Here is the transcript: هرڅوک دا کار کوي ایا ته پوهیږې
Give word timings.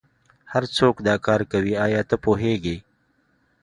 هرڅوک 0.51 0.95
دا 1.07 1.15
کار 1.25 1.41
کوي 1.51 1.73
ایا 1.85 2.01
ته 2.09 2.15
پوهیږې 2.23 2.77